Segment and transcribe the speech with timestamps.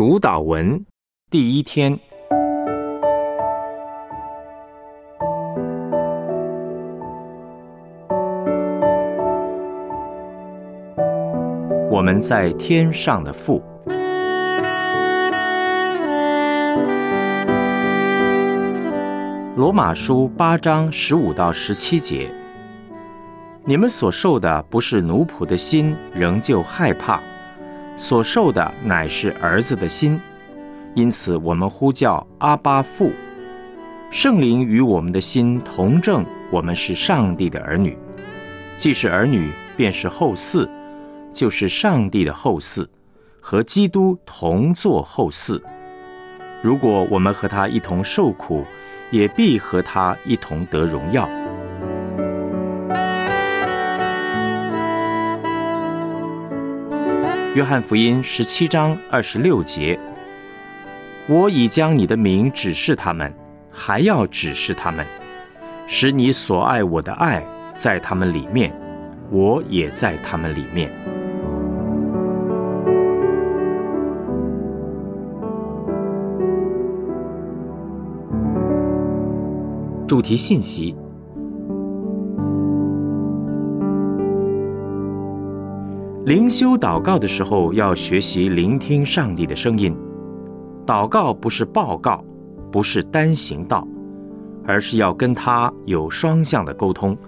[0.00, 0.82] 主导文
[1.30, 1.92] 第一天，
[11.90, 13.62] 我们在天上的父。
[19.54, 22.32] 罗马书八章十五到十七节，
[23.66, 27.20] 你们所受的不是奴仆的心，仍旧害怕。
[28.00, 30.18] 所受的乃是儿子的心，
[30.94, 33.12] 因此我们呼叫阿巴父。
[34.10, 37.98] 圣灵与我们的心同证，我们是上帝的儿女。
[38.74, 40.66] 既是儿女，便是后嗣，
[41.30, 42.86] 就是上帝的后嗣，
[43.38, 45.60] 和基督同作后嗣。
[46.62, 48.64] 如果我们和他一同受苦，
[49.10, 51.28] 也必和他一同得荣耀。
[57.52, 59.98] 约翰福音十七章二十六节
[61.26, 63.34] ：“我已将你的名指示他们，
[63.72, 65.04] 还要指示他们，
[65.84, 68.72] 使你所爱我的爱在他们里面，
[69.32, 70.92] 我也在他们里面。”
[80.06, 80.94] 主题信息。
[86.30, 89.92] 灵修祷告的时候，要学习聆听上帝的声音。
[90.86, 92.24] 祷告不是报告，
[92.70, 93.84] 不是单行道，
[94.64, 97.18] 而是要跟他有双向的沟通。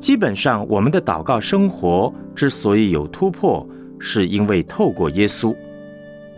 [0.00, 3.64] 基本上，我们的祷告生活之所以有突破，
[4.00, 5.54] 是因为透过耶稣，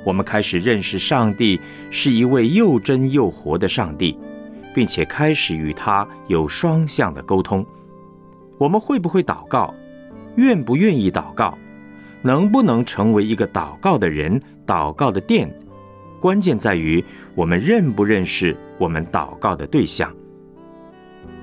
[0.05, 1.59] 我们开始认识上帝
[1.91, 4.15] 是一位又真又活的上帝，
[4.75, 7.65] 并且开始与他有双向的沟通。
[8.59, 9.73] 我们会不会祷告？
[10.37, 11.57] 愿不愿意祷告，
[12.23, 15.51] 能不能成为一个祷告的人、祷告的殿，
[16.21, 20.13] 关键在于我们认不认识我们祷告的对象。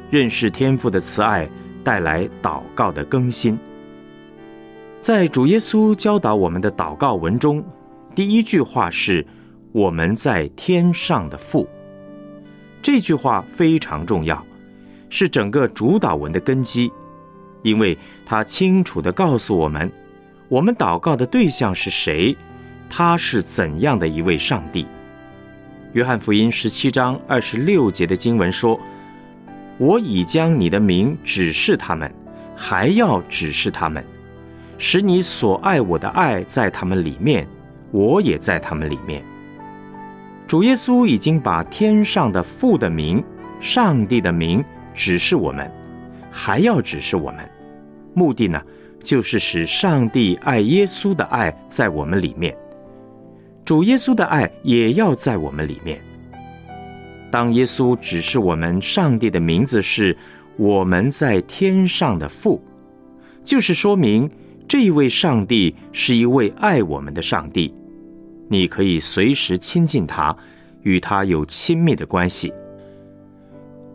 [0.09, 1.49] 认识天父的慈爱，
[1.83, 3.57] 带来祷告的更新。
[4.99, 7.63] 在主耶稣教导我们的祷告文中，
[8.15, 9.25] 第一句话是
[9.73, 11.67] “我们在天上的父”，
[12.81, 14.45] 这句话非常重要，
[15.09, 16.91] 是整个主导文的根基。
[17.63, 19.91] 因为他清楚地告诉我们，
[20.47, 22.37] 我们祷告的对象是谁，
[22.89, 24.85] 他是怎样的一位上帝。
[25.93, 28.79] 约翰福音十七章二十六节的经文说
[29.77, 32.13] ：“我已将你的名指示他们，
[32.55, 34.03] 还要指示他们，
[34.77, 37.47] 使你所爱我的爱在他们里面，
[37.91, 39.23] 我也在他们里面。”
[40.45, 43.23] 主耶稣已经把天上的父的名、
[43.59, 44.63] 上帝的名
[44.93, 45.71] 指示我们，
[46.29, 47.49] 还要指示我们。
[48.13, 48.61] 目的呢，
[48.99, 52.55] 就是使上帝爱耶稣的爱在我们里面，
[53.65, 55.99] 主耶稣的爱也要在我们里面。
[57.31, 60.15] 当耶稣指示我们上帝的名字是
[60.57, 62.61] 我们在天上的父，
[63.43, 64.29] 就是说明
[64.67, 67.73] 这一位上帝是一位爱我们的上帝。
[68.47, 70.35] 你可以随时亲近他，
[70.83, 72.53] 与他有亲密的关系。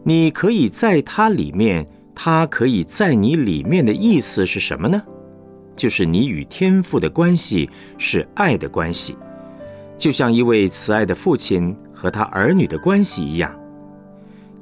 [0.02, 1.86] 你可以在他里面。
[2.20, 5.00] 他可以在你里面的意思是什么呢？
[5.76, 9.16] 就是你与天父的关系是爱的关系，
[9.96, 13.56] 就像一位慈爱的父亲和他儿女的关系一样。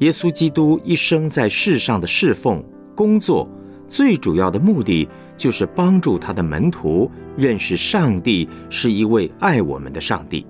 [0.01, 2.63] 耶稣基督一生在世上的侍奉
[2.95, 3.49] 工作，
[3.89, 10.47] 最主要的目的就是帮助他的门徒认识上帝是一位爱我们的上帝。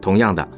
[0.00, 0.48] 同样的，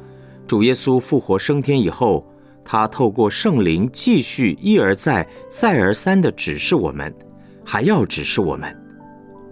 [0.47, 2.27] 主耶稣复活升天以后。
[2.69, 7.15] 他透过圣灵继续一而再、再而三地指示我们，
[7.63, 8.77] 还要指示我们，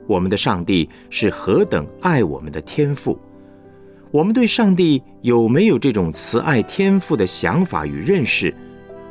[0.06, 3.18] 我们的上帝是何等爱我们的天赋。
[4.12, 8.54] 我们对上帝有没有这种慈爱天赋的想法与认识，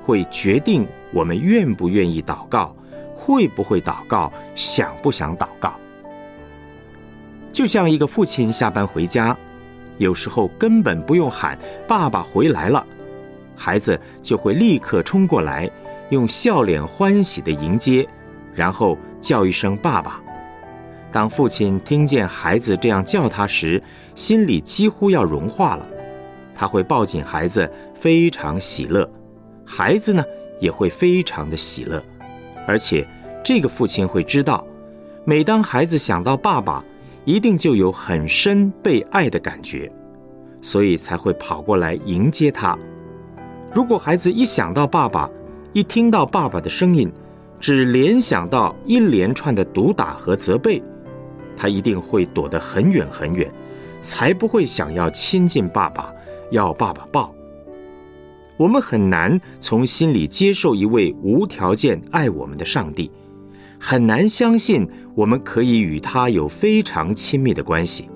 [0.03, 2.77] 会决定我们愿不愿意祷告，
[3.17, 5.73] 会不会祷告，想不想祷告。
[7.51, 9.35] 就像一个父亲下班回家，
[9.97, 11.59] 有时候根本不用喊
[11.89, 12.87] “爸爸回来了”。
[13.57, 15.71] 孩子就会立刻冲过来，
[16.11, 18.07] 用笑脸欢喜的迎接，
[18.55, 20.21] 然后叫一声“爸爸”。
[21.11, 23.83] 当父亲听见孩子这样叫他时，
[24.17, 25.87] 心里几乎要融化了。
[26.55, 29.05] 他会抱紧孩子，非常喜乐；
[29.65, 30.25] 孩子呢，
[30.61, 32.03] 也会非常的喜乐。
[32.67, 33.07] 而且，
[33.45, 34.65] 这个父亲会知道，
[35.25, 36.85] 每当孩子想到爸爸，
[37.25, 39.91] 一定就有很深被爱的感觉，
[40.63, 42.79] 所以才会跑过来迎接他。
[43.75, 45.29] 如果孩子一想到爸爸，
[45.73, 47.13] 一听到爸爸的声音，
[47.59, 50.81] 只联想到一连串的毒打和责备，
[51.57, 53.53] 他一定会躲得很远很远，
[54.01, 56.13] 才不会想要亲近爸爸，
[56.53, 57.35] 要爸爸抱。
[58.57, 63.11] 我们很难从心里接受一位无条件爱我们的上帝，
[63.81, 68.09] 很难相信我们可以与他有非常亲密的关系，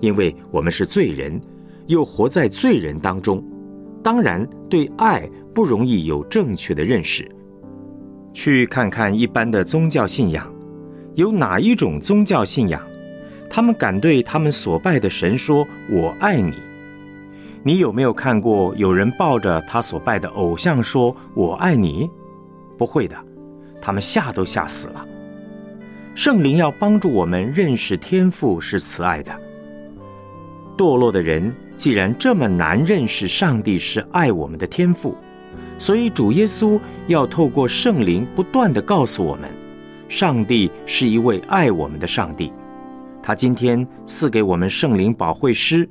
[0.00, 1.40] 因为我们是罪人，
[1.86, 3.42] 又活在罪人当中。
[4.02, 7.30] 当然，对爱不容易有正确的认识。
[8.32, 10.50] 去看看一般的宗教信仰，
[11.14, 12.80] 有哪一种宗教信仰，
[13.50, 16.54] 他们敢对他们所拜的神说“我爱你”？
[17.62, 22.10] 你有没有看过有人抱着他所拜的偶像说“我爱你”？
[22.76, 23.16] 不会的，
[23.80, 25.06] 他们吓都吓死了。
[26.14, 29.32] 圣灵要帮助我们认识天父是慈爱的。
[30.76, 35.16] 堕落的人既然这么难认识上帝是爱我们的天赋。
[35.80, 39.50] 所以，主耶稣要透过圣灵不断的告诉我们，
[40.08, 42.52] 上帝是一位爱我们的上帝。
[43.20, 45.88] 他今天赐给我们圣灵保惠师，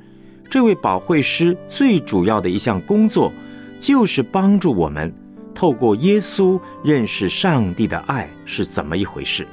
[0.49, 3.29] 这位保惠师最主要的一项工作，
[3.77, 5.13] 就是帮助我们
[5.53, 9.45] 透过耶稣认识上帝的爱是怎么一回事。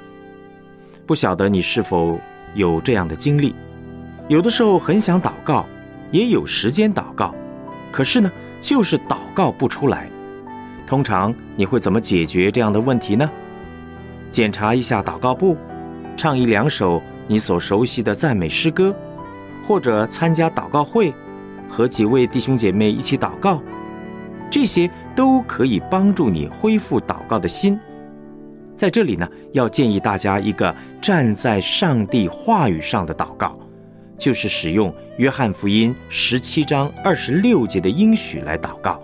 [1.05, 2.17] 不晓得你是否
[2.55, 3.57] 有这样的经历？
[4.29, 5.67] 有的时候很想祷告，
[6.11, 7.35] 也有时间祷告，
[7.93, 10.09] 可是呢，就是祷告不出来。
[10.87, 13.31] 通常你会怎么解决这样的问题呢？
[14.31, 15.57] 检查一下祷告簿，
[16.17, 18.95] 唱一两首你所熟悉的赞美诗歌，
[19.67, 21.13] 或者参加祷告会，
[21.69, 23.61] 和几位弟兄姐妹一起祷告，
[24.51, 27.79] 这些都可以帮助你恢复祷告的心。
[28.77, 33.59] 在这里呢，要建议大家一个站在上帝话语上的祷告，
[34.19, 39.01] 就是使用约翰福音十七章二十六节的应许来祷告。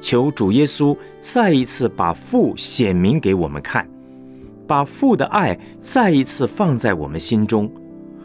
[0.00, 3.88] 求主耶稣再一次把父显明给我们看，
[4.66, 7.70] 把父的爱再一次放在我们心中，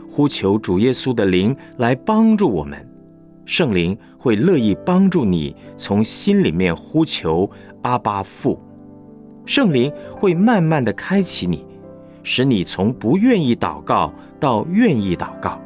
[0.09, 2.85] 呼求主耶稣的灵来帮助我们。
[3.45, 7.49] 圣灵会乐意帮助你从心里面呼求
[7.81, 8.61] 阿巴父，
[9.45, 11.65] 圣灵会慢慢的开启你，
[12.21, 15.59] 使你从不愿意祷告到愿意祷告。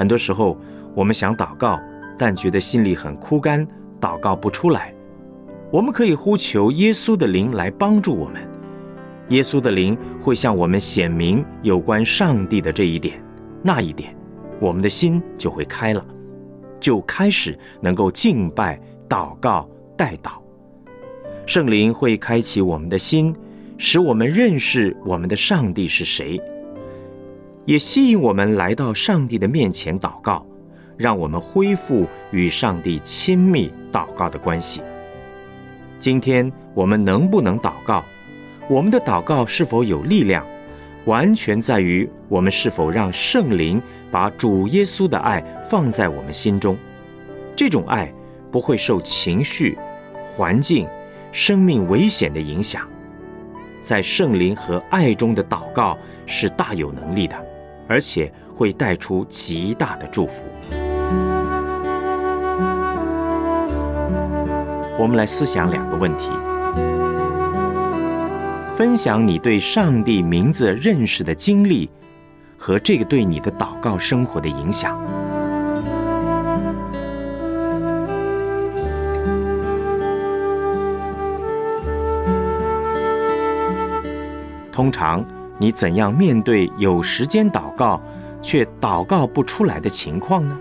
[0.00, 0.56] 很多时候
[0.94, 1.78] 我们想祷告，
[2.16, 3.68] 但觉得心里很枯干。
[4.00, 4.94] 祷告不出来，
[5.70, 8.40] 我们可以呼求耶稣的灵来帮助我们。
[9.28, 13.22] 耶稣的灵会向我们显明有关上帝的这一点、
[13.62, 14.16] 那一点，
[14.58, 16.02] 我们的心就会开了，
[16.80, 19.68] 就开始能够敬拜、祷告、
[19.98, 20.40] 代祷。
[21.44, 23.36] 圣灵会开启我们的心，
[23.76, 26.40] 使我们认识我们的上帝是谁，
[27.64, 30.46] 也吸引我们来到上帝的面前祷告。
[30.96, 34.82] 让我们恢复与上帝亲密祷告的关系。
[35.98, 38.04] 今天我们能不能祷告？
[38.68, 40.44] 我们的祷告是否有力量，
[41.06, 43.80] 完全在于我们是否让圣灵
[44.10, 46.76] 把主耶稣的爱放在我们心中。
[47.56, 48.12] 这种爱
[48.52, 49.78] 不会受情绪、
[50.36, 50.86] 环境、
[51.32, 52.86] 生命危险的影响。
[53.80, 55.96] 在圣灵和爱中的祷告
[56.26, 57.42] 是大有能力的，
[57.90, 60.46] 而且会带出极大的祝福。
[64.96, 66.30] 我们来思想两个问题：
[68.76, 71.90] 分享你对上帝名字认识的经历，
[72.56, 74.96] 和这个对你的祷告生活的影响。
[84.70, 85.24] 通常，
[85.62, 88.00] 你怎样面对有时间祷告
[88.40, 90.56] 却祷告不出来的情况呢？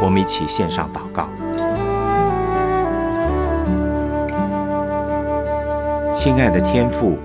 [0.00, 1.28] 我们一起献上祷告，
[6.14, 7.18] 亲爱的天父，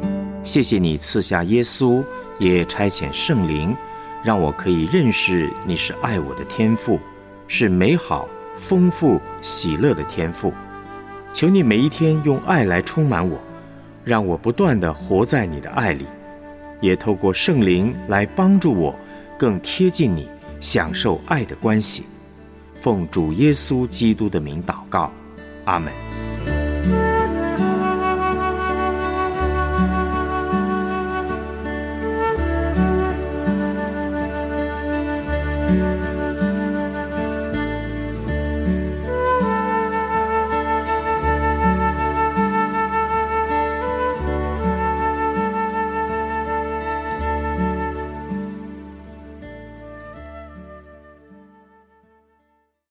[0.43, 2.03] 谢谢你赐下耶稣，
[2.39, 3.77] 也差遣圣灵，
[4.23, 6.99] 让我可以认识你是爱我的天父，
[7.47, 8.27] 是美好、
[8.57, 10.51] 丰富、喜乐的天父。
[11.31, 13.39] 求你每一天用爱来充满我，
[14.03, 16.07] 让我不断的活在你的爱里，
[16.81, 18.95] 也透过圣灵来帮助我
[19.37, 20.27] 更贴近你，
[20.59, 22.05] 享受爱的关系。
[22.81, 25.11] 奉主耶稣基督的名祷告，
[25.65, 26.18] 阿门。
[35.69, 36.18] Música